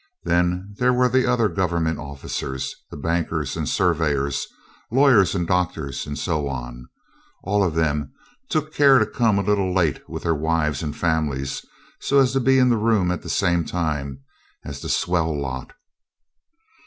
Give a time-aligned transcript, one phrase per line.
[0.23, 4.47] Then there were the other Government officers, the bankers and surveyors,
[4.91, 6.87] lawyers and doctors, and so on.
[7.43, 8.11] All of them
[8.49, 11.63] took care to come a little late with their wives and families
[11.99, 14.21] so as to be in the room at the same time
[14.65, 15.71] as the swell lot.